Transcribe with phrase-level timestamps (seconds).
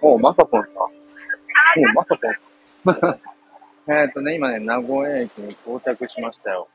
[0.00, 0.74] おう、まさぽんさん。
[0.74, 2.16] おう、まさ
[2.84, 3.20] ぽんさん。
[3.90, 6.68] えっとね、今ね、名古屋駅に到着しましたよ。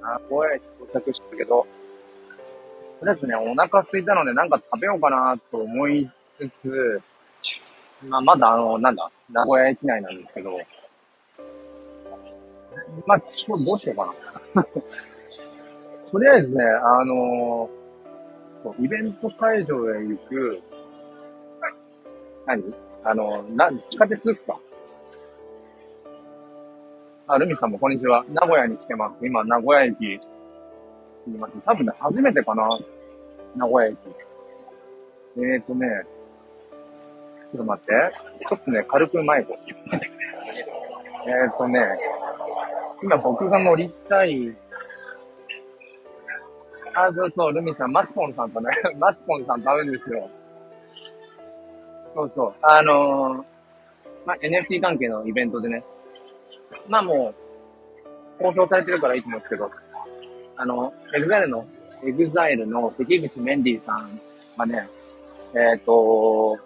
[0.00, 1.66] 名古屋駅到着したけど、
[3.00, 7.02] とりあえずね、お腹空いたのでなんか食べようかなと思いつつ、
[8.04, 10.58] まあ、まだあの、なんだ、名古屋駅内なんですけど、
[13.06, 14.14] まあ、ちょどうしようか
[14.54, 14.64] な。
[16.10, 20.62] とりあえずね、あのー、イベント会場へ行く、
[22.46, 22.62] 何？
[23.04, 24.56] あの、な、地下鉄ですか？
[27.26, 28.24] あ、ルミさんもこんにちは。
[28.28, 29.26] 名古屋に来てます。
[29.26, 30.14] 今、名古屋駅に
[31.34, 31.54] います。
[31.64, 32.78] 多分ね、初めてかな？
[33.56, 33.98] 名古屋駅。
[35.38, 35.88] えーとね、
[37.52, 37.92] ちょっと待って。
[38.48, 39.58] ちょっとね、軽く前こ
[41.26, 41.80] えーとね、
[43.02, 44.56] 今僕が乗りたい、
[46.94, 50.30] あ、そうそう、ルミさん、マスコンさんとね、マスコンさんと会うんですよ。
[52.16, 52.54] そうそう。
[52.62, 53.44] あのー、
[54.24, 55.84] まあ、NFT 関係のイベントでね、
[56.88, 57.34] まあも
[58.38, 59.70] う、公表されてるからいいと思うんですけど、
[60.56, 61.66] あの、 EXILE の、
[62.02, 64.18] EXILE の関口メンディーさん
[64.56, 64.88] がね、
[65.52, 66.58] えっ、ー、と、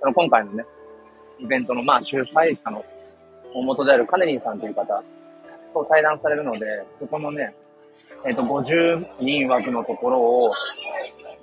[0.00, 0.64] その今回のね、
[1.38, 2.82] イベントのまあ主催者の
[3.54, 5.02] 大元であるカネリンさんという方
[5.74, 6.58] と対談されるので、
[6.98, 7.54] そこのね、
[8.26, 10.52] えっ、ー、と、50人枠のところを、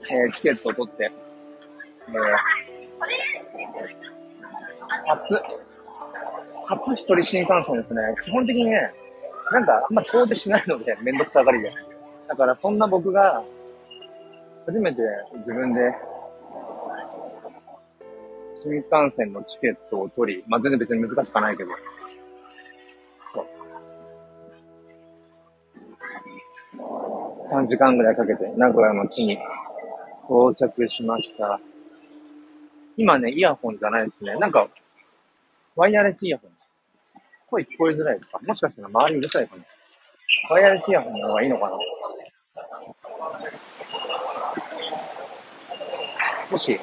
[0.09, 1.11] えー、チケットを取って、
[2.07, 3.34] えー、
[5.08, 5.41] 初、
[6.66, 8.02] 初一人新幹線ですね。
[8.23, 8.92] 基本的にね、
[9.52, 11.73] なんかあんま遠出しないので、めんどくさがりで。
[12.27, 13.44] だからそんな僕が、
[14.66, 15.02] 初めて
[15.38, 15.94] 自分で、
[18.64, 21.70] 新幹線のチケットを取り、まあ、全然別に難しくはないけど、
[23.33, 23.42] そ
[27.53, 27.61] う。
[27.61, 29.38] 3時間ぐらいかけて名古屋の地に
[30.27, 31.59] 到着しました。
[32.97, 34.35] 今ね、イヤホンじゃないですね。
[34.38, 34.67] なんか、
[35.75, 36.51] ワイヤレスイヤホン。
[37.47, 38.39] 声聞こえづらいですか？
[38.45, 39.64] もしかしたら周りうるさいかな
[40.49, 41.77] ワイヤレスイヤホンの方がいいのかな？
[46.52, 46.80] もし、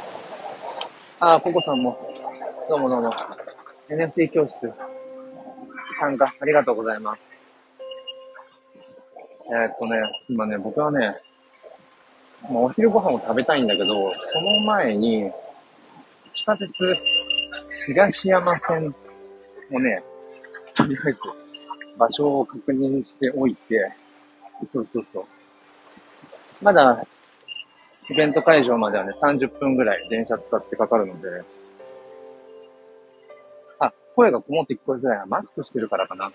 [1.20, 2.12] あ、ココさんも、
[2.69, 3.10] どうもどうも、
[3.88, 4.72] NFT 教室、
[5.98, 7.20] 参加ありがとうございます。
[9.50, 11.14] えー、っとね、今ね、僕はね、
[12.50, 15.31] まあ、お昼ご飯を食べたいんだけど、その前に、
[16.42, 16.69] 地下鉄
[17.86, 18.92] 東山線
[19.72, 20.03] をね、
[20.75, 21.20] とりあえず
[21.97, 23.92] 場所を確認しておいて、
[24.72, 25.25] そうそうそう。
[26.60, 27.06] まだ、
[28.10, 31.42] イベント会場まではね、30分ぐらい電車使ってかかるので、
[33.78, 35.26] あ、声がこもって聞こえづらいな。
[35.26, 36.32] マスクしてるからかな。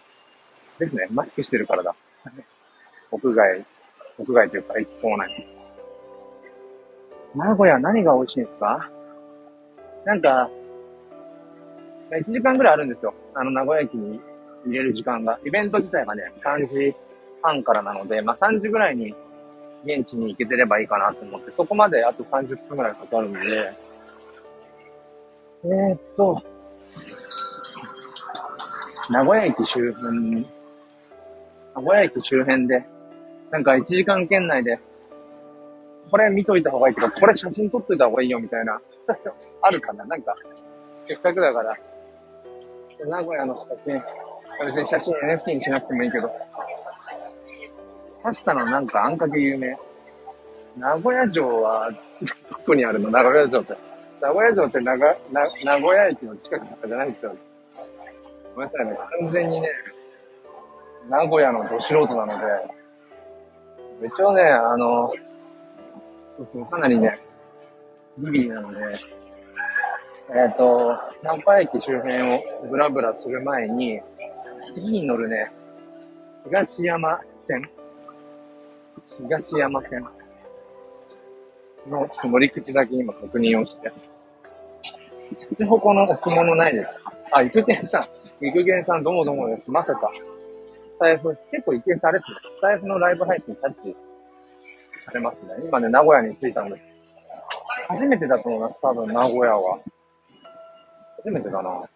[0.79, 1.07] ですね。
[1.11, 1.95] マスクしてるからだ。
[3.11, 3.65] 屋外、
[4.19, 5.47] 屋外というか、駅構内。
[7.35, 8.89] 名古屋何が美味しいんですか？
[10.07, 10.49] なんか、
[12.11, 13.13] 1時間ぐらいあるんですよ。
[13.33, 14.21] あの、名古屋駅に
[14.65, 15.37] 入れる時間が。
[15.45, 16.95] イベント自体がね、3時
[17.41, 19.13] 半からなので、まあ3時ぐらいに
[19.83, 23.73] 現地に行けてればいいかなと思って、そこまであと30分ぐらいかかるんで、
[25.65, 26.41] えー、っと、
[29.09, 30.47] 名古屋駅周辺、
[31.75, 32.85] 名古屋駅周辺で、
[33.51, 34.79] なんか1時間圏内で、
[36.09, 38.79] これ見といた方がいいけど、これ写真撮っといた方がいいよみたいな、
[39.61, 40.05] あるかな？
[40.05, 40.35] なんか、
[41.07, 41.77] せっかくだから、
[43.05, 44.01] 名古屋の写真、
[44.65, 46.29] 別に写真 NFT にしなくてもいいけど、
[48.23, 49.77] パスタのなんかあんかけ有名。
[50.77, 53.09] 名古屋城は、どこにあるの？
[53.09, 53.73] 名古屋城って。
[54.19, 57.35] 名古屋城って名が名名古屋駅の近くとかじゃないですよ。
[58.55, 58.97] ごめんなさいね。
[59.21, 59.69] 完全にね、
[61.07, 62.39] 名古屋のど素人なの
[63.99, 65.13] で、一応ね、あの、
[66.69, 67.19] かなりね、
[68.17, 68.79] ビビリなので、
[70.29, 74.01] えっ、ー、と、南波駅周辺をブラブラする前に、
[74.71, 75.51] 次に乗るね、
[76.45, 77.69] 東山線
[79.17, 80.05] 東山線
[81.87, 83.91] の乗り口だけ今確認をして。
[85.37, 88.45] 筑穂この置物ないですかあ、育賢さん。
[88.45, 89.69] 育賢さんどうもどうもです。
[89.69, 90.09] まさか。
[90.99, 92.37] 財布、結構一見されですね。
[92.61, 93.95] 財布のライブ配信キャッチ
[95.03, 95.65] されますね。
[95.65, 96.86] 今ね、名古屋に着いたので。
[97.87, 99.79] 初めてだと思います、多分名古屋は。
[101.17, 101.89] 初めてだな。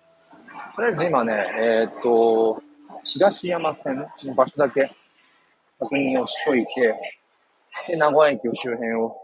[0.75, 2.61] とりあえず今ね、えー、っと、
[3.03, 4.91] 東山線の場所だけ
[5.79, 6.95] 確認をしといて、
[7.89, 9.15] で、名古屋駅周辺を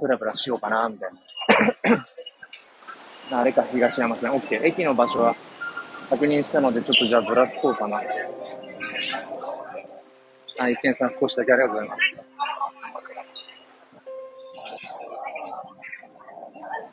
[0.00, 1.10] ブラブラしようかな、みたい
[3.30, 3.38] な。
[3.40, 4.30] あれか、東山線。
[4.30, 4.64] OK。
[4.64, 5.34] 駅の場所は
[6.10, 8.00] 確認したので、ちょっとじゃあぶらつこうかな。
[10.58, 12.19] あ、一見さん少しだけありがとうございます。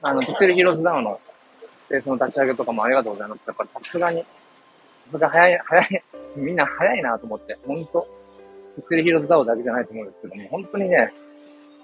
[0.02, 3.40] あの、ピクセルヒーローズダウンのスペースの立ち上げとかもありがとうございます。
[3.48, 4.26] やっぱさすがに、さ
[5.12, 6.04] すが早い、早い、
[6.36, 8.08] みんな早いなと思って、ほんと、
[8.76, 11.14] ピクセルヒーローズダウンだけじゃないと思うんですけども、本当にね、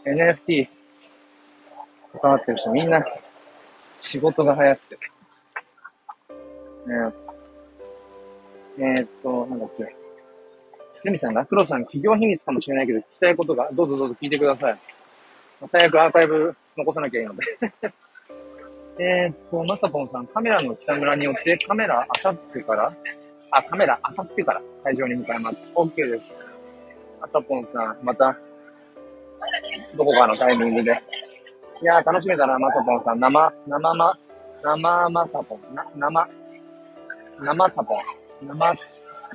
[0.06, 0.68] NFT
[2.21, 3.04] 関わってる人みんな
[4.01, 4.95] 仕事が早くて。
[6.86, 7.13] ね
[8.77, 9.95] えー、っと、なんだっけ。
[11.04, 14.77] ルミさん、ラクロさん、企業秘密かもしれないけど、聞きたいことが、どうぞどうぞ聞いてください。
[15.69, 17.44] 最悪アーカイブ残さなきゃいいので
[19.00, 22.94] えっと、まさぽんさん、カメラの北村によってカメラあさってから、
[23.50, 25.57] あ、カメラあさってから会場に向かいます。
[25.75, 26.31] OK です。
[27.19, 28.38] まさぽんさん、また、
[29.95, 30.92] どこかのタイミングで。
[31.81, 33.19] いやー、楽しみだな、まさぽんさん。
[33.19, 34.18] 生、生ま、
[34.62, 35.75] 生まさぽん。
[35.75, 36.30] な、生、
[37.40, 38.01] 生さぽん。
[38.48, 38.75] 生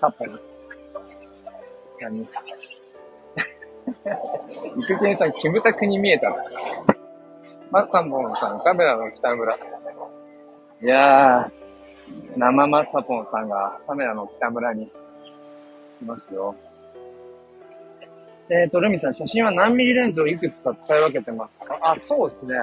[0.01, 0.41] さぽん。
[2.01, 2.23] 何
[4.79, 6.31] 育賢さん、キムタクに見えた
[7.70, 9.55] マッサンボンさん、カメラの北村。
[9.55, 9.59] い
[10.87, 11.50] やー、
[12.37, 14.91] 生マッサポンさんがカメラの北村にい
[16.06, 16.55] ますよ。
[18.49, 21.79] えっ、ー、と、ルミさん、写真は何ミリレンズをいくつか使い分けてますか？
[21.82, 22.55] あ、そうですね。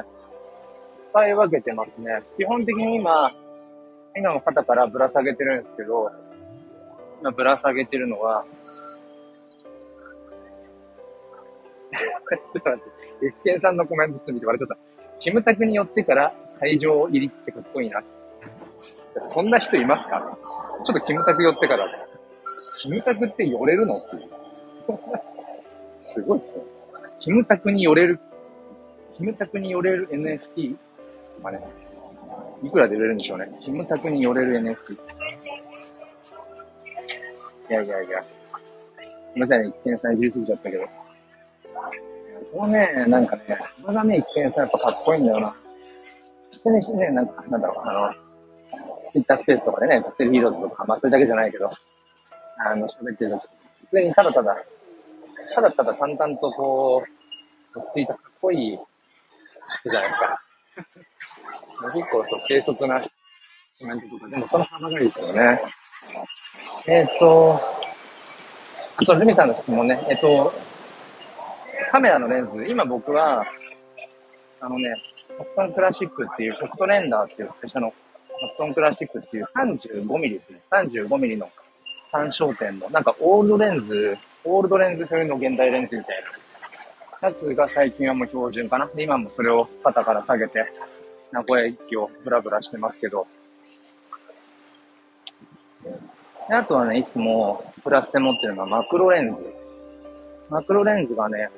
[1.12, 2.24] 使い分けてますね。
[2.38, 3.32] 基本的に今、
[4.16, 6.12] 今の肩からぶら下げてるんですけど、
[7.22, 8.44] 今ぶら下げてるのは、
[11.94, 12.00] ちょ
[12.60, 12.84] っと待っ
[13.20, 14.95] て、エフケンさんのコメント見て割れちゃった。
[15.26, 18.04] キムタクに寄ってから会場入りってかっこいいな。
[19.20, 20.38] そんな人いますか？
[20.86, 21.88] ちょっとキムタク寄ってから。
[22.80, 24.30] キムタクって寄れるのっていう。
[25.98, 26.64] すごいっすね。
[27.20, 28.20] キムタクに寄れる、
[29.18, 30.76] キムタクに寄れる NFT?
[31.42, 31.68] まあね、
[32.62, 33.50] いくらで売れるんでしょうね。
[33.64, 34.94] キムタクに寄れる NFT。
[34.94, 34.98] い
[37.74, 38.24] やいやいや。
[39.32, 40.86] すみませんね、一見さんいじりすぎちゃったけど。
[42.52, 43.44] そのね、なんかね、
[43.84, 45.56] まだね、一見さやっぱかっこいいんだよな。
[46.52, 48.14] 普通にしてね、なんか、なんだろう、あの、
[49.12, 51.70] ツイッタースペースとかでね、カクテルヒーローズとか、まあそれだけじゃないけど、
[52.58, 54.58] あの、喋ってると普通にただただ、
[55.54, 57.04] ただただ淡々とこ
[57.74, 58.78] う、落ち着いたかっこいい
[59.84, 60.42] じゃないですか。
[61.94, 63.02] 結構そう、軽率な
[63.80, 65.62] コメントとか、でもその幅がいいですよね。
[66.88, 67.60] えっ、ー、と、
[69.04, 70.00] そう、ルミさんの質問ね。
[70.10, 70.54] えっ、ー、と、
[71.96, 73.42] カメラのレンズ、今僕は、
[74.60, 74.94] あのね、
[75.38, 77.96] コストンクラシックっていう、コストレンダーっていう会社のコ
[78.54, 80.60] ノクトンクラシックっていう35ミリですね。
[80.72, 81.50] 35ミリの
[82.12, 86.24] 単焦点の、なんかオールドレンズ、オールドレンズ風の現代レンズみたい
[87.22, 88.88] なやつが最近はもう標準かな。
[88.88, 90.66] で、今もそれを肩から下げて、
[91.32, 93.26] 名古屋駅をブラブラしてますけど、
[96.50, 99.42] であとはね、いつもプラスで持ってるのはマクロレンズ。
[100.50, 101.50] マクロレンズがね、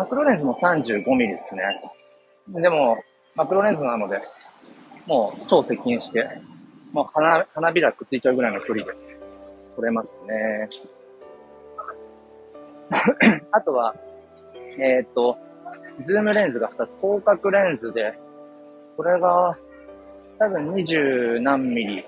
[0.00, 1.62] マクロレンズも 35mm ですね。
[2.48, 2.96] でも、
[3.34, 4.18] マクロレンズなので、
[5.06, 6.26] もう超接近して、
[6.94, 8.92] もう花、花びらくっついちゃうぐらいの距離で
[9.76, 10.68] 撮れますね。
[13.52, 13.94] あとは、
[14.78, 15.36] えっ、と、
[16.06, 18.14] ズームレンズが2つ、広角レンズで、
[18.96, 19.54] これが
[20.38, 22.06] 多分20何ミリ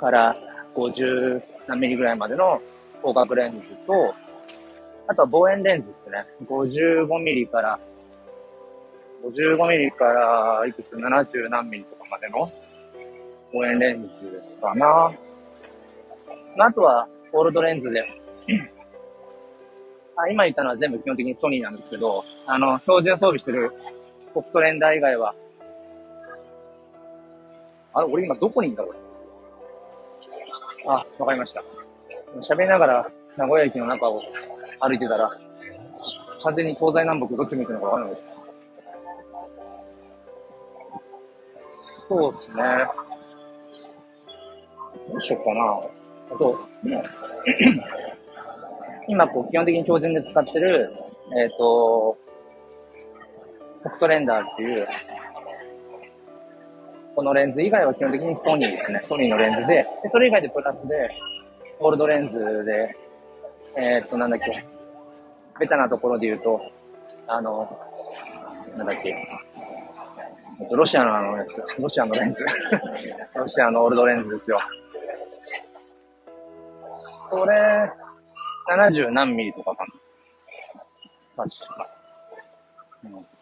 [0.00, 0.36] から
[0.74, 2.60] 50何ミリぐらいまでの
[3.00, 4.12] 広角レンズと、
[5.08, 6.26] あとは望遠レンズですね。
[6.46, 7.78] 55ミリから、
[9.24, 12.50] 55ミリからいくつ？70何ミリとかまでの
[13.52, 14.08] 望遠レンズ
[14.60, 15.12] かな。
[16.58, 18.02] あとは、オールドレンズで
[20.16, 20.28] あ。
[20.28, 23.72] 今言ったのは全部基本的にソニーなんですけど、あの、標準装備してる
[24.34, 25.34] ポットレンダー以外は、
[27.94, 28.98] あれ、俺今どこにいんだ、これ？
[30.88, 31.62] あ、わかりました。
[32.40, 34.22] 喋りながら名古屋駅の中を
[34.80, 35.30] 歩いてたら、
[36.42, 38.26] 完全に東西南北どっち向いてるのかわからないです。
[42.08, 42.54] そうですね。
[45.08, 45.80] どうしようかな。
[46.38, 46.58] そう。
[49.08, 50.92] 今、こう、基本的に標準で使ってる、
[51.36, 52.18] えっ、ー、と、
[53.82, 54.86] ポクトレンダーっていう、
[57.14, 59.00] このレンズ以外は基本的にソニーですね。
[59.02, 61.10] ソニーのレンズで、でそれ以外でプラスで、
[61.78, 62.96] ゴールドレンズで、
[63.76, 64.64] えー、っと、なんだっけ、
[65.60, 66.60] ベタなところで言うと、
[67.26, 67.78] あの、
[68.76, 69.28] なんだっけ、
[70.70, 72.44] ロシアのあのやつ、ロシアのレンズ。
[73.34, 74.58] ロシアのオールドレンズですよ。
[77.30, 77.90] それ、
[78.68, 79.84] 70何ミリとかか
[81.36, 81.44] な。
[81.44, 81.90] 確か。
[83.04, 83.36] うん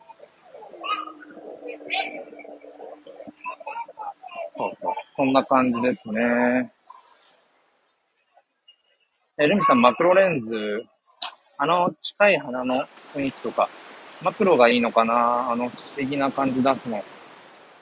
[4.57, 4.95] そうそう。
[5.17, 6.73] こんな感じですね。
[9.37, 10.85] え、ルミさん、マクロレンズ、
[11.59, 13.69] あの近い花の雰囲気とか、
[14.23, 15.51] マクロがいいのかな？
[15.51, 17.03] あの、不思議な感じ出すの。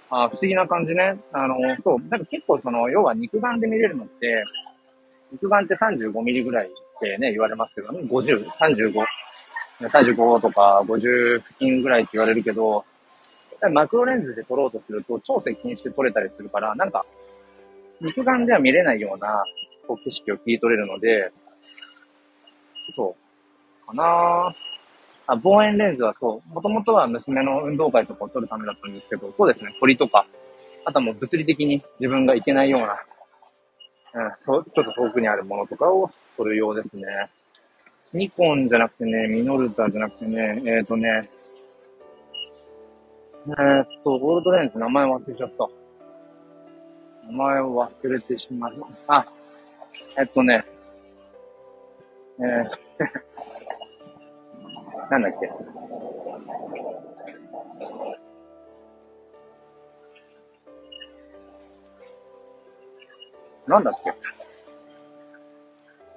[0.09, 1.19] あ不思議な感じね。
[1.31, 1.99] あの、そう。
[2.09, 4.45] なんか結構その、要は肉眼で見れるのって、
[5.31, 8.95] 肉眼って35ミリぐらいってね、言われますけど、ね50、35、
[9.81, 12.87] 35とか50付近ぐらいって言われるけど、
[13.73, 17.05] マクロレンズで撮ろうとすると超接近して撮れたりするから、なんか、
[18.01, 19.45] 肉眼では見れないような
[19.87, 21.31] こう景色を切り取れるので、
[22.97, 23.17] そ
[23.85, 24.55] う、かな。
[25.27, 30.27] あ、望遠レンズはそう、もともとは娘の運動会とかを撮るためだったんですけど、そうですね、鳥とか、
[30.85, 32.99] あとはもう物理的に自分が行けないような、
[34.15, 37.05] うん、ちょっと遠くにあるものとかを撮るようですね。
[38.13, 41.31] ニコンじゃなくてね、ミノルタじゃなくてね、えっ、ー、とね、
[43.47, 45.69] えー、っと、ゴールドレンズ名前忘れちゃった。
[47.27, 49.15] 名前を忘れてしまいました。
[49.15, 49.27] あ、
[50.19, 50.65] えっとね、
[52.45, 52.69] えー、
[55.11, 55.49] なんだっけ？
[63.67, 64.13] なんだっけ？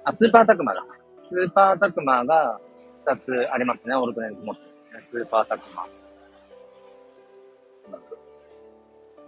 [0.04, 0.84] あ、スーパータクマだ。
[1.28, 2.60] スーパータクマが
[3.06, 4.62] 2つありますね、オルトネンズ持って
[5.12, 5.86] スーパータクマ。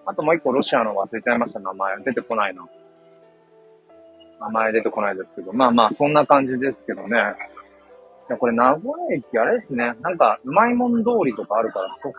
[0.07, 1.97] あともう一個ロシアの忘れちゃいました、名前。
[2.03, 2.67] 出てこないな。
[4.41, 5.53] 名前出てこないですけど。
[5.53, 7.17] まあまあ、そんな感じですけどね。
[8.29, 9.95] いや、これ名古屋駅あれですね。
[10.01, 12.15] なんか、うまいもん通りとかあるから、そこ、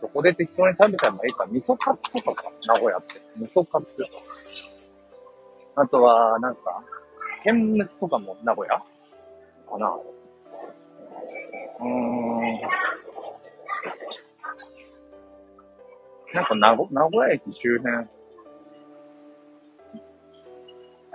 [0.00, 1.46] そこで適当に食べちゃえばいいか。
[1.46, 3.20] 味噌カツとかか、名古屋って。
[3.36, 3.86] 味噌カツ。
[5.76, 6.82] あとは、なんか、
[7.42, 8.78] 天むすとかも名古屋？
[8.78, 9.88] かな。
[11.80, 12.60] うーん。
[16.34, 18.06] なんか名古、名古屋駅周辺。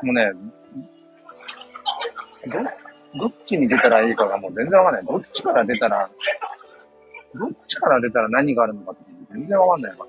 [0.03, 0.31] もうね、
[2.47, 5.05] ど、どっちに出たらいいかがもう全然わかんない。
[5.05, 6.09] どっちから出たら、
[7.35, 9.01] どっちから出たら何があるのかって
[9.33, 10.05] 全然わかんないわ。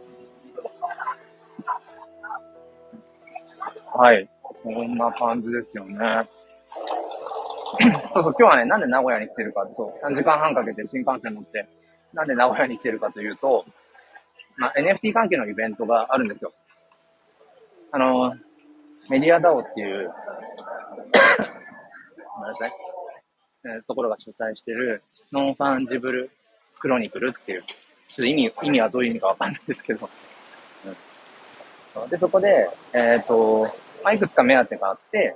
[3.92, 4.28] はい。
[4.62, 5.99] こんな感じですよね。
[8.14, 11.66] そうそう、今日はね、なんで名古屋に来てるか、そう、3時間半かけて新幹線乗って、
[12.12, 13.64] なんで名古屋に来てるかというと、
[14.56, 16.52] まあ、NFT 関係のイベントがあるんですよ。
[17.92, 18.35] あの、
[19.10, 20.02] メディアダオっていう、ご
[22.42, 22.70] めんなさい、
[23.64, 25.02] えー、ところが主催してる、
[25.32, 26.30] Non-Fungible
[26.78, 27.78] Chronicle っていう、ちょっ
[28.16, 30.08] と意味、意味はどういう意味かわかんないですけど、
[31.96, 33.64] うん、で、そこで、えっ、ー、と、
[34.04, 35.34] まあ、いくつか目当てがあって、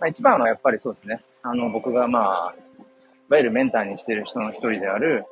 [0.00, 2.80] まあ、一番はやっぱりそうですね、あの、僕がまあ、い
[3.28, 5.26] わゆるメンターにしてる人の一人である、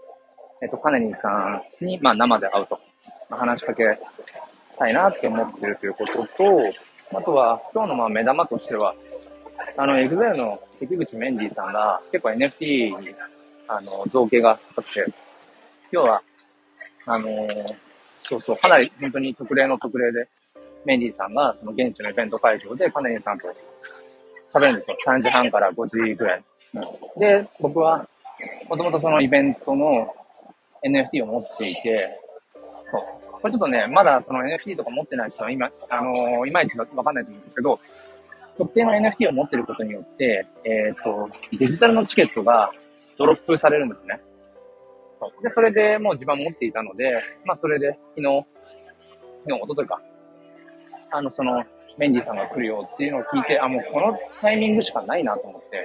[0.61, 2.79] えっ、ー、と、カネリンさんに、まあ、生で会うと。
[3.31, 3.99] まあ話しかけ
[4.79, 6.73] たいなって思ってるということと、
[7.15, 8.95] あとは、今日のまあ目玉としては、
[9.77, 13.15] あの、 EXILE の関口メンディーさんが結構 NFT に、
[13.67, 15.07] あの、造詣があって、
[15.91, 16.23] 今日は、
[17.07, 17.75] あのー、
[18.23, 20.29] そうそう、かなり本当に特例の特例で、
[20.85, 23.49] メンディーさんがその現地のイベント会場でカネリンさんと
[24.53, 24.97] 喋るんですよ。
[25.07, 26.45] 3時半から5時ぐらい。
[27.19, 28.07] で、僕は、
[28.69, 30.15] もともとそのイベントの
[30.85, 32.21] NFT を持っていて、
[33.41, 37.81] これちょっとね、まだその NFT とか持ってない人は今、あのー、いまいちわかんないと思うんですけど、
[38.57, 41.29] 特定の NFT を持ってることによって、えっ、ー、と、
[41.59, 42.73] デジタルのチケットが
[43.17, 44.21] ドロップされるんですね。
[45.43, 47.13] で、それでもう自分持っていたので、
[47.45, 48.47] まあそれで昨日、
[49.45, 50.01] 昨日、おとといか、
[51.11, 51.65] あの、その、
[51.99, 55.85] メンディーさんが来るよっていうのを聞いて、あ、もうこのタイミングしかないなと思って、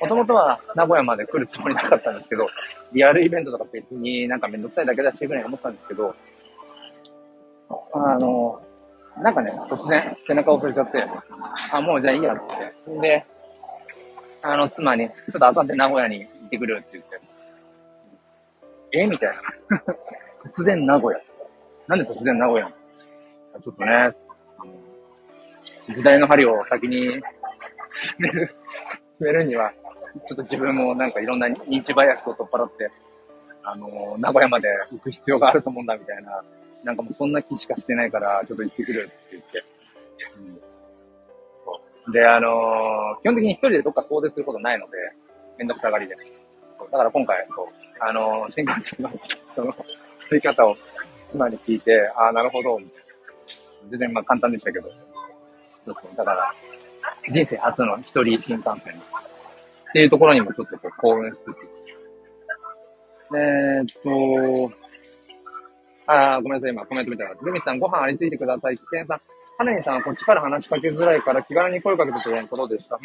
[0.00, 2.46] もともとは名古屋まで来るつもりなかったんですけど、
[2.92, 6.16] リアルイベントとか別になんかめんどくさいだけだしぐらい思ったんですけど、
[7.70, 8.62] あの、
[9.20, 11.06] なんかね、突然背中を押されちゃって、
[11.72, 13.00] あ、もうじゃあいいやって。
[13.00, 13.26] で、
[14.42, 17.20] あの、妻に、ちょっとあさって名古屋に行ってくるって言って、
[18.92, 19.06] え？
[19.06, 19.30] みたい
[19.70, 19.82] な。
[20.50, 21.20] 突然名古屋。
[21.88, 22.68] なんで突然名古屋？
[22.68, 24.12] ちょっとね、
[25.88, 27.20] 時代の針を先に
[27.90, 28.54] 進める、
[29.18, 29.72] 進めるには、
[30.26, 32.90] ちょっと自分もなんかいろんな認知バイアスを取っ払って、
[33.62, 36.42] あの、名古屋まで行く必要があると思うんだみたいな
[36.84, 39.64] なんかもうそんな気しかしてないから、ちょっと行ってくるって言って。
[42.06, 44.96] うん、で、あのー、基本的に一人でどっか遠出することないので、
[45.58, 46.16] めんどくさがりで。
[46.16, 47.66] だから今回、そう、
[48.00, 49.86] あのー、新幹線のチケットの取
[50.32, 50.76] り方を
[51.30, 53.08] 妻に聞いて、ああ、なるほど、みたいな。
[53.90, 54.88] 全然まあ簡単でしたけど。
[54.90, 56.16] そうそう。
[56.16, 56.52] だから、
[57.32, 61.78] 人生初の一人新幹線っていうところにもちょっとこう興奮してて。
[63.30, 64.87] えー、っと、
[66.10, 67.34] ああ、ごめんなさい、今コメント見たら。
[67.42, 68.78] ルミさん、ご飯ありついてください。
[68.78, 69.18] 危険さん、
[69.58, 72.98] ハネニさんはこっちから話しかけづらいから気軽に声かけてということでした。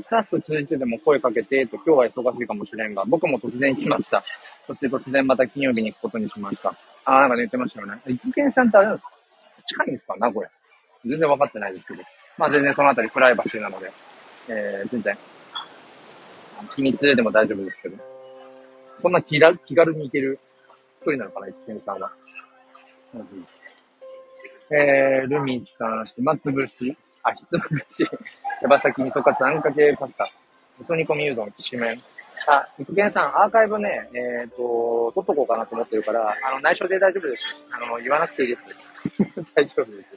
[0.00, 4.22] スタッフ通じてでも声かけて、と、今日は忙しいかもしれんが、僕も突然来ました。
[4.68, 6.74] そして突然また金曜日に行くことにしました。
[7.04, 8.00] あー、なんか言ってましたよね。
[8.06, 9.12] 育賢さんってあれなんですか？
[9.66, 10.14] 近いんですか？
[10.18, 10.50] 名古屋。
[11.04, 12.02] 全然分かってないですけど。
[12.38, 13.90] まあ全然そのあたりプライバシーなので、
[14.48, 15.18] えー、全然、
[16.76, 17.96] 秘密でも大丈夫ですけど。
[19.00, 20.38] そんな気気軽に行ける
[21.02, 22.12] 一人なのかな、一見さんは。
[23.14, 23.46] うん、
[24.70, 27.84] えー、ルミさん、暇つぶし、あ、ひつまぶし、
[28.60, 30.30] 手羽先味噌カツあんかけパスタ、
[30.78, 32.00] 味噌煮込みうどん、きしめん。
[32.46, 37.42] あ、一見さん、アーカイブね、えっ、ー、と、撮っとこうかなと思ってるから、あの、内緒で大丈夫です。
[37.72, 38.62] あの、言わなくていいです。
[39.54, 40.16] 大丈夫です。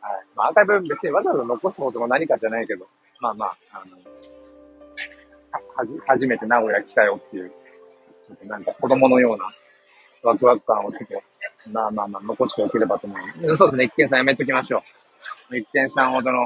[0.00, 0.26] はい。
[0.36, 2.86] まあ、アーカイブ別にわざわざ残すことも何かじゃないけど、
[3.20, 3.96] まあまあ、あの、
[5.76, 7.52] はじ、初めて名古屋来たよっていう、
[8.44, 9.46] なんか子供のような
[10.26, 13.56] ワクワク感をちょっと、まあまあまあ、残しておければと思う。
[13.56, 14.82] そうですね、一見さんやめときましょ
[15.50, 15.56] う。
[15.56, 16.40] 一見さんほどの、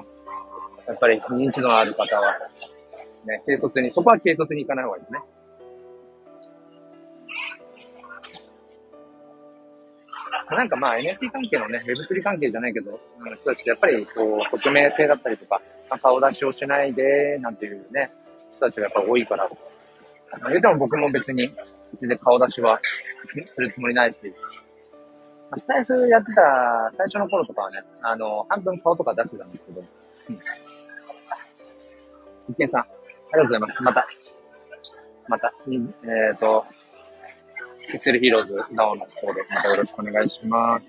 [0.86, 2.38] やっぱり認知度のある方は、
[3.24, 5.20] ね、軽率に、そこは軽率に行かない方がいいですね。
[10.56, 15.62] なんかまあ NFT 関係のね、Web3 関係じゃないけど、うん、人たちってやっぱりこう、匿名性だったりとか、
[16.02, 18.10] 顔出しをしないで、なんていうね、
[18.56, 19.48] 人たちがやっぱ多いから、
[20.48, 21.54] 言うても僕も別に、
[22.00, 22.80] 全然顔出しは
[23.50, 24.16] するつもりないし、
[25.50, 30.38] まあ、スタイフやってた最初の頃とかはね、あの、半分顔とか出してたんですけど、うん。
[32.50, 32.90] 一見さん、あり
[33.32, 33.82] がとうございます。
[33.82, 34.06] また、
[35.28, 36.64] また、えっ、ー、と、
[37.90, 40.86] ピクセルヒーローズダオの方でまたよろしくお願いします。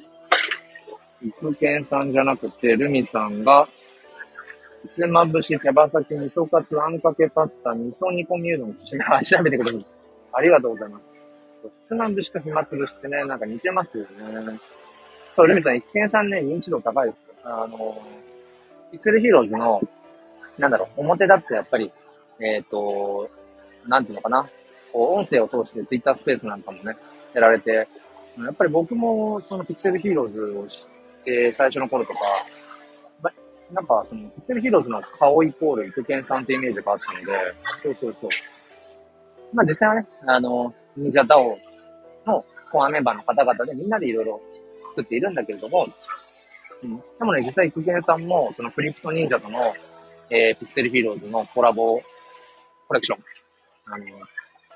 [1.25, 3.67] イクケンさんじゃなくて、ルミさんが、
[4.83, 10.00] ひつまぶし、手羽先、味噌カツ、あんかけパスタ、味噌煮込みうどん、 調べてください。
[10.33, 11.03] ありがとうございます。
[11.63, 14.59] ひつまぶしと暇つぶしってね、なんか似てますよね。
[15.35, 17.19] そう、ルミさん、一見さんね、認知度高いです。
[17.43, 18.01] あの、
[18.91, 19.81] ピクセルヒーローズの、
[20.57, 21.91] なんだろう、表だってやっぱり、
[22.39, 23.29] えっ、ー、と、
[23.87, 24.49] なんていうのかな。
[24.91, 26.97] こう、音声を通して Twitter スペースなんかもね、
[27.33, 27.87] やられて、
[28.37, 32.19] やっぱり僕もそのピクセルヒーローズを知って最初の頃とか、
[33.71, 37.53] なんかそのピクセルヒーローズの顔イコールイクケンさんってイメージがあったので、
[37.83, 38.29] そうそうそう。
[39.53, 41.57] まあ実際はね、あの、忍者ダオ
[42.25, 44.41] のコアメンバーの方々でみんなでいろいろ
[44.89, 45.87] 作っているんだけれども、
[46.83, 49.73] うん、でもね、実際クケンさんもそのクリプト忍者との、
[50.29, 52.01] えー、ピクセルヒーローズのコラボ
[52.87, 53.19] コレクション、
[53.85, 54.05] あの、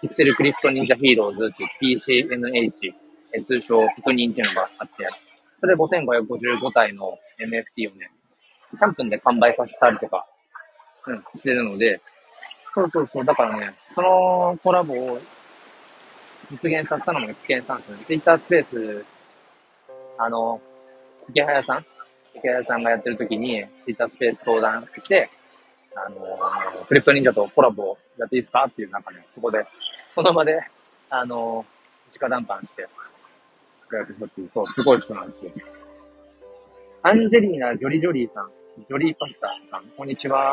[0.01, 2.71] ピクセルクリプト忍者ヒーローズっていう PCNH、
[3.33, 5.05] え通称ピトニンっていうのがあって、
[5.59, 8.11] それで5555体の NFT をね、
[8.73, 10.25] 3分で完売させたりとか、
[11.07, 11.99] うん、してるので、
[12.73, 15.19] そうそうそう、だからね、そのコラボを
[16.51, 17.97] 実現させたのも危険さんですね。
[18.05, 19.05] Twitter スペース、
[20.17, 20.61] あの、
[21.29, 21.85] 池早さん？
[22.35, 25.29] 池早さんがやってる時に Twitter スペース登壇して、
[25.95, 29.65] あのー、クリプト忍者とコラボやっていいですかっていうなんかね、そこで、
[30.13, 30.59] その場で、
[31.09, 32.87] あのー、直談判して、や
[34.03, 35.51] ってたっていう、そう、すごい人なんですよ。
[37.01, 40.51] アンジェリーナ・ジョリジョリーさん、ジョリーパスタさん、こんにちは。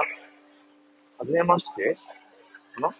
[1.18, 1.92] はじめまして
[2.74, 2.94] かな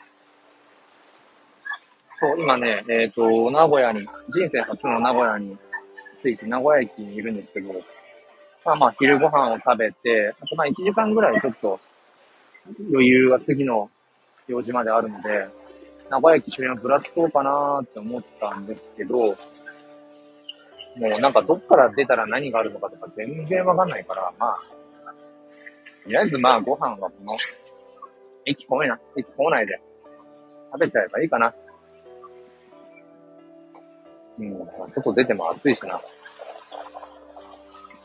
[2.22, 5.58] そう、今ね、えっ、ー、と、名古屋に、人生初の名古屋に
[6.22, 7.72] 着いて、名古屋駅にいるんですけど、
[8.64, 11.80] まあまあ、昼ご飯を食べて、あとまあ1時間ぐらいちょっと
[12.92, 13.90] 余裕が次の
[14.46, 15.48] 用事まであるので、
[16.10, 19.36] 名古屋駅周辺をぶらつこうかなーって思ったんですけど、も
[20.96, 24.60] うなんかどっから出たら何があるのかとか全然わかんないから、まあ、
[26.04, 27.36] とりあえずまあご飯はこの、
[28.46, 29.80] 駅構内、駅構内で
[30.70, 31.52] 食べちゃえばいいかな。
[34.38, 34.58] うん、
[34.90, 36.00] 外出ても暑いしな。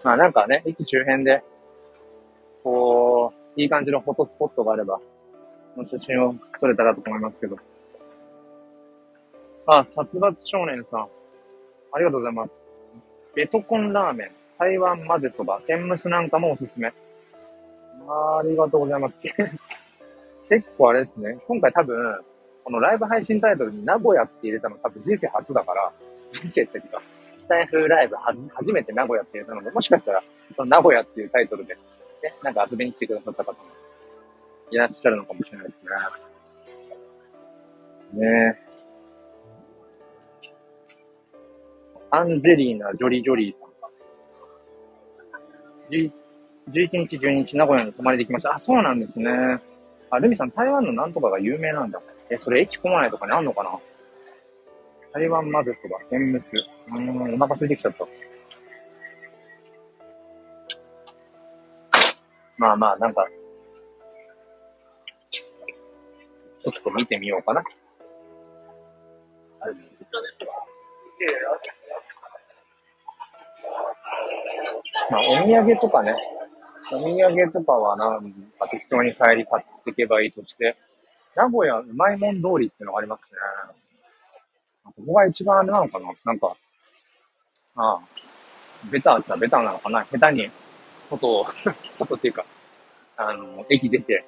[0.04, 1.44] まあなんかね、駅周辺で、
[2.63, 5.00] こう、いい感じのフォトスポットがあれば、
[5.76, 7.58] の写真を撮れたらと思いますけど。
[9.66, 11.08] あ、殺伐少年さん。
[11.92, 12.52] ありがとうございます。
[13.36, 16.88] ベトコンラーメン、台湾混ぜそば、天むすなんかもおすすめ。
[16.88, 19.16] ありがとうございます。
[20.50, 21.38] 結構あれですね。
[21.48, 22.20] 今回多分、
[22.63, 25.92] このライブ配信タイトルに名古屋って入れたの多分人生初だから、
[26.32, 27.02] 人生っていうか、
[27.38, 30.24] スタイフライブは初めて名古屋って入れたので、もしかしたら、
[30.56, 31.82] その名古屋っていうタイトルでね、
[32.44, 33.60] なんか遊びに来てくださった方も
[34.72, 35.78] いらっしゃるのかもしれないです
[38.20, 38.22] ね。
[38.22, 38.68] ねえ
[42.10, 43.90] アンジェリーナ・ジョリジョリーさんが。
[46.72, 48.56] 11日、12日、名古屋に泊まりできました。
[48.56, 49.62] あ、そうなんですね。
[50.10, 52.02] あ、ルミさん、台湾のなんとかが有名なんだ。
[52.30, 53.78] え、それ駅来ないとかにあんのかな？
[55.13, 56.52] 台湾まぜそば、天むす。
[56.56, 58.06] うーん、お腹空いてきちゃった。
[62.58, 63.28] まあまあ、なんか、
[65.32, 67.63] ちょっと見てみようかな。
[75.12, 76.15] まあ、お土産とかね、
[76.91, 80.76] お土産とかはなんか適当に帰り買っていけばいいとして、
[81.36, 83.38] 名古屋うまいもん通りっていうのがありますね。
[84.98, 86.12] ここが一番あれなのかな？
[86.26, 86.58] なんか、
[87.76, 88.02] ああ、
[88.92, 90.04] ベターってベターなのかな？
[90.06, 90.50] 下手に、
[91.10, 91.46] 外を
[91.96, 92.46] 外っていうか、
[93.16, 94.26] あの、駅出て、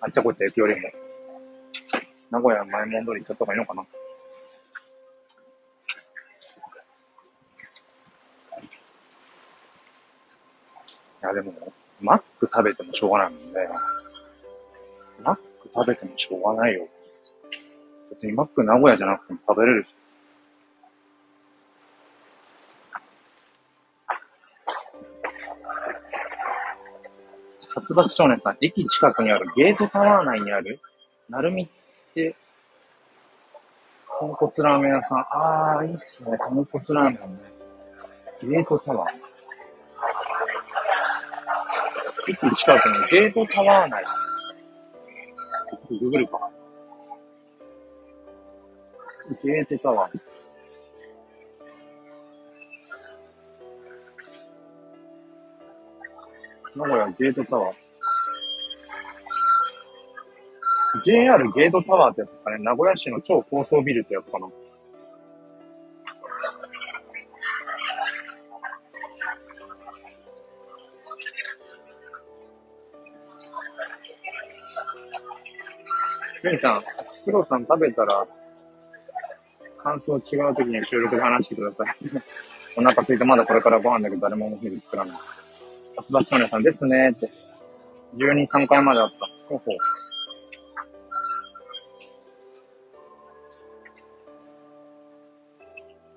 [0.00, 0.90] あっちゃこっちゃ行くよりも、
[2.30, 3.82] 名古屋うまいもん通り行っちゃった方がいいのかな？
[3.82, 3.86] い
[11.22, 13.68] や、でも、マック食べてもしょうがないもんね。
[15.22, 15.42] マック
[15.74, 16.86] 食べてもしょうがないよ。
[18.16, 19.94] 別にマック名古屋じゃなくても食べれるし。
[27.68, 30.80] 殺伐少年さん、駅近くにあるゲートタワー内にある、
[31.28, 31.68] なるみっ
[32.14, 32.34] て、
[34.18, 35.18] 豚骨ラーメン屋さん。
[35.18, 36.38] あー、いいっすね。
[36.38, 37.20] 豚骨ラーメンね。
[38.42, 39.10] ゲートタワー。
[42.28, 44.04] 駅近くのゲートタワー内。
[46.00, 46.50] ググるか。
[49.46, 50.20] ゲートタワー。
[56.74, 57.76] 名古屋ゲートタワー。
[61.04, 62.58] JR ゲートタワーってやつですかね。
[62.58, 64.48] 名古屋市の超高層ビルってやつかな。
[76.42, 76.82] メイさん、
[77.24, 78.26] 黒さん食べたら、
[79.86, 81.96] 感想違う時に収録で話してください。
[82.76, 85.18] お腹空いてまだこれからご飯だけど誰もお昼作らない。
[85.96, 87.30] 松田少年さんですねって。
[88.16, 89.26] 12、3回まであった。
[89.48, 89.76] ほほう。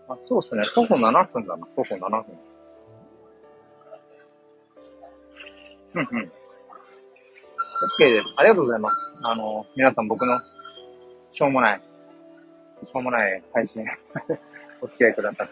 [0.08, 0.64] あ、そうですね。
[0.74, 1.68] 徒歩7分だな。
[1.76, 2.40] 徒歩7分。
[5.94, 6.32] うんうん。
[8.00, 8.26] OK です。
[8.36, 8.96] ありがとうございます。
[9.24, 10.40] あの、皆さん僕の、
[11.34, 11.82] しょうもない、
[12.86, 13.86] しょうもない配信
[14.82, 15.50] お付き合いください。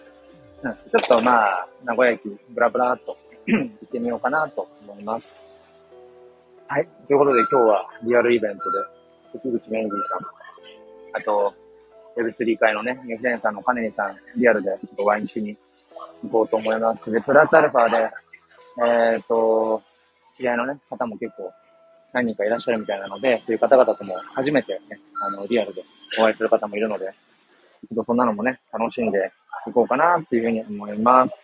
[0.63, 5.35] うん、ちょっとまあ、名古屋駅、ブラブラっと 行ってみようかなと思います。
[6.67, 6.87] はい。
[7.07, 8.79] ということで今日はリアルイベントで、
[9.33, 10.37] 関口メンディさん、
[11.13, 11.53] あと、
[12.17, 15.55] Web3 会のね、ニューフレンさんのカネリさん、リアルでちょっとワインしに
[16.23, 17.11] 行こうと思います。
[17.11, 18.11] で、プラスアルファで、
[18.79, 19.81] えっ、ー、と、
[20.35, 21.51] 知り合いのね、方も結構
[22.13, 25.83] 何人かいらっしゃるみたいなので、そういう方々とも初めてね、あの、リアルで
[26.19, 27.13] お会いする方もいるので、
[28.05, 29.31] そんなのもね、楽しんで
[29.67, 31.35] いこうかなっていうふうに思います。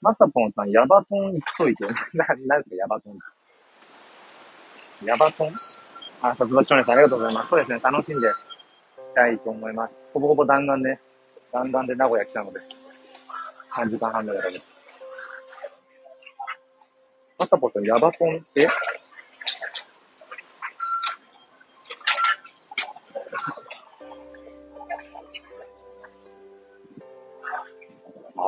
[0.00, 1.84] まさぽんさん、ヤバトン行っといて。
[2.14, 3.18] な、なんですか、ヤバトン
[5.04, 5.52] ヤバトン？
[6.22, 7.48] あ、さつばちょねさん、ありがとうございます。
[7.48, 9.94] そうですね、楽しんでいきたいと思います。
[10.14, 10.98] ほぼほぼ弾丸で、
[11.52, 12.60] 弾丸で名古屋来たので、
[13.70, 14.66] 3時間半ぐらいです。
[17.38, 18.36] まさぽんさん、ヤバトン？
[18.38, 18.66] って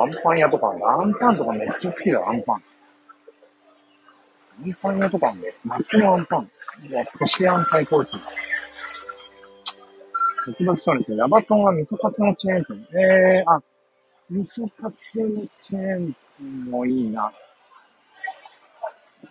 [0.04, 0.68] アンパン屋とか。
[0.68, 2.62] アンパンとかめっちゃ好きだよ、アンパン。
[4.64, 5.54] アンパン屋とかあんだよ。
[5.64, 6.50] 夏のアンパン。
[6.88, 8.22] いや、こしあん最高ですね。
[10.44, 11.16] 特別そうですね。
[11.16, 13.00] ヤバトンは味噌カツのチェーン店。
[13.00, 13.62] えー、あ、
[14.30, 17.32] 味噌カツのチェーン店もいいな。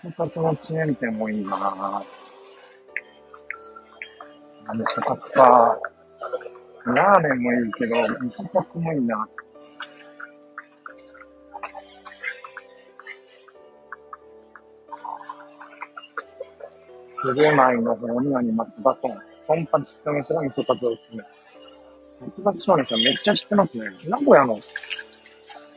[0.04, 2.04] 味噌カツのチェーン店もいいな。
[4.74, 5.78] 味噌カツか。
[6.86, 9.28] ラーメンもいいけど、味噌カツもいいな。
[17.24, 19.18] すげ前の方にありますバトン。
[19.48, 21.24] トンパチック飯が味噌カツをおすすめ。
[22.44, 23.86] 殺伐少年さんめっちゃ知ってますね。
[24.06, 24.60] 名古屋の、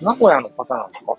[0.01, 1.17] 名古屋の方なんですか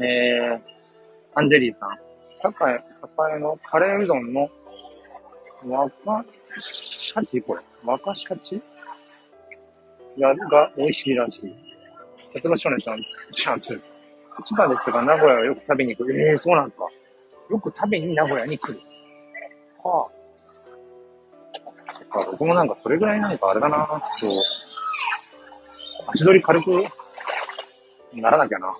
[0.00, 0.60] えー、
[1.34, 1.90] アンジェリーさん。
[2.68, 2.82] 栄、
[3.36, 4.50] 栄のカレーうどんの
[5.68, 6.24] 若
[7.14, 7.40] シャチ？
[7.42, 7.62] これ。
[7.84, 8.60] 若シャチ？
[10.16, 11.54] やが美味しいらしい。
[12.34, 13.00] 立場少年さん、
[13.32, 13.80] シャツ。
[14.44, 16.12] 千葉ですが、名古屋はよく食べに行く。
[16.12, 16.88] ええー、そうなんですか。
[17.50, 18.80] よく食べに名古屋に来る。
[19.84, 20.14] はあ。
[22.32, 24.02] 僕もなんかそれぐらいなんかあれだな。
[24.18, 24.30] そう。
[26.08, 26.82] 足取り軽く
[28.14, 28.76] ならなきゃな。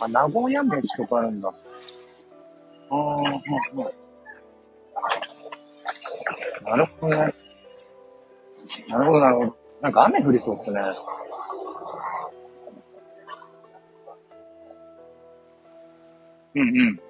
[0.00, 1.48] あ、名古屋飯とかあるんだ。
[1.48, 1.54] あ
[2.90, 3.84] あ、うん、うん。
[6.64, 7.32] なるほどね。
[8.96, 9.56] なるほど、なるほど。
[9.82, 10.80] なんか雨降りそうっすね。
[16.54, 17.00] うんうん。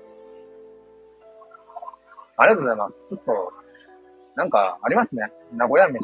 [2.36, 2.94] ありがとうございます。
[3.08, 3.52] ちょっと、
[4.34, 5.30] なんか、ありますね。
[5.52, 6.00] 名古屋飯。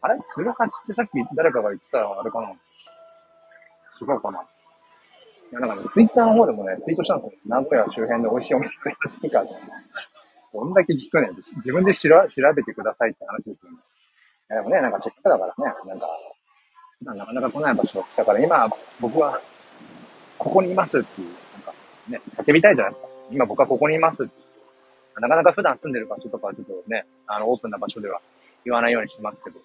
[0.00, 0.18] あれ？
[0.34, 2.48] 鶴橋ってさっき誰かが言ってたらあれかな？
[2.50, 4.44] 違うかない
[5.52, 7.38] や、なんかね、ツイッターの方でもね、ツイートしたんですよ。
[7.46, 9.44] 名古屋周辺で美味しいお店ありませんか
[10.52, 11.36] どんだけ聞くねん。
[11.36, 12.08] 自分で調
[12.56, 13.78] べてくださいって話ですよね。
[14.48, 16.06] でもね、なんかせっかくだからね、なんか、
[17.16, 18.68] なかなか来ない場所だから今、
[19.00, 19.38] 僕は、
[20.38, 21.74] ここにいますっていう、なんか、
[22.08, 23.08] ね、叫びたいじゃないですか。
[23.30, 24.32] 今僕はここにいますって。
[25.20, 28.20] なかなか普段住んでる場所とかはちょっとね、あの、オープンな場所では
[28.64, 29.58] 言わないようにしますけど、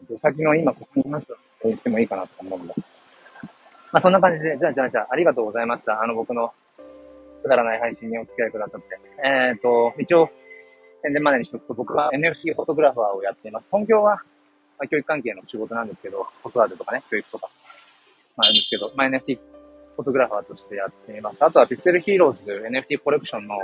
[0.00, 0.06] うん。
[0.06, 2.74] 出先の今ここにいますって言ってもいいかなと思うんだ。
[3.92, 6.02] まあそんな感じで、じゃあじゃあじゃあ、ありがとうございました。
[6.02, 6.52] あの、僕の
[7.42, 8.98] くだらない配信にお付き合いくださって。
[9.24, 10.30] えっ、ー、と、一応、
[11.04, 13.66] 宣伝までにしとくと、僕は NFT フォトグラファーをやっています。
[13.70, 14.16] 本業は、
[14.78, 17.50] まあ、教育関係の仕事なんですけど、子育てとかね、教育とか、
[18.38, 21.44] まあ、あるんですけど、まあ、NFT フォトグラファーとしてやっています。
[21.44, 23.56] あとは、ピクセルヒーローズ NFT コレクションの、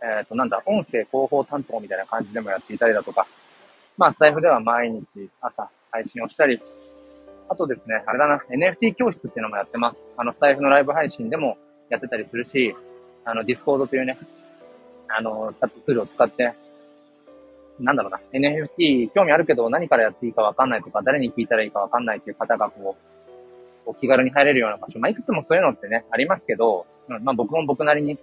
[0.00, 3.26] えっ、ー、と、なんだ、音声広報担当みたいな感じでもやっていたりだとか、
[3.98, 6.60] まあ、スタイフでは毎日朝配信をしたり、
[7.48, 9.96] あとですね、あれだな、NFT 教室っていうのもやってます。
[10.16, 11.58] あの、スタイフのライブ配信でも
[11.90, 12.76] やってたりするし、
[13.24, 14.16] あの、 Discord というね、
[15.08, 16.54] あの、チャットツールを使って、
[17.80, 24.98] なんだろうな、NFT 興味あるけど何からやっていいかわかんないとか、誰に聞いたらいいかわかんないっていう方がこう、こう気軽に入れるような場所。
[24.98, 28.18] まあ、いくつもそういうのってね、ありますけど、うん、まあ僕も僕なりに、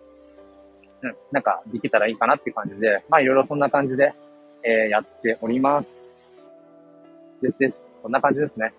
[1.02, 4.14] うん、なんかできたらいいかなっていう感じで、まあいろいろそんな感じで、
[4.64, 5.88] えー、やっております。
[7.42, 7.78] ですです。
[8.02, 8.74] こんな感じですね。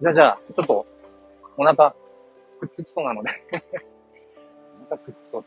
[0.00, 0.86] じゃあじゃあ、ちょっと、
[1.56, 1.94] お腹、
[2.60, 3.30] くっつきそうなので
[4.80, 5.44] お腹くっつきそう。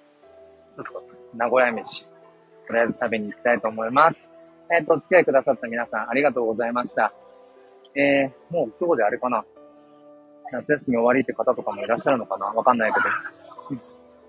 [0.76, 1.04] ちょっと、
[1.36, 2.06] 名古屋飯。
[2.68, 4.28] とりあえず食べに行きたいと思います。
[4.72, 7.14] えっ、ー、と、お付き合いくださった皆さん、ありがとうございました。
[7.96, 9.46] えー、もう今日であれかな。
[10.52, 13.06] 夏休み終わりって方とかもいらっしゃるのかなわかんないけど。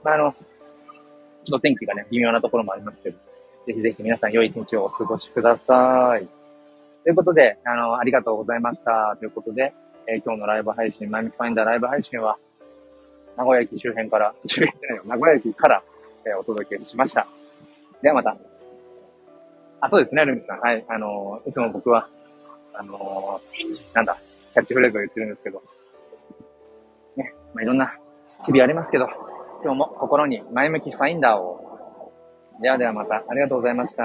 [0.03, 3.19] まあ、あの、ちょっと天気がね、微妙なところもありますけど、
[3.67, 6.27] ぜひぜひ皆さん良い一日をお過ごしください。
[7.05, 9.17] ということで、あの、ありがとうございました。
[9.19, 9.75] ということで、
[10.09, 12.37] えー、今日のライブ配信、マイミファインダーライブ配信は、
[13.37, 15.83] 名古屋駅周辺から、 周辺じゃないよ、名古屋駅から、
[16.25, 17.27] えー、お届けしました。
[18.07, 18.37] ではまた。
[19.81, 20.61] あ、そうですね、ルミさん。
[20.61, 20.85] はい。
[20.87, 22.09] あの、いつも僕は、
[22.73, 23.41] あの、
[23.95, 24.17] なんだ、
[24.55, 25.61] キャッチフレーズを言ってるんですけど、
[27.17, 27.99] ね、まあ、いろんな
[28.45, 29.09] 日々ありますけど、
[29.65, 32.13] 今日も心に前向きファインダーを。
[32.63, 34.05] ではではまた、ありがとうございました。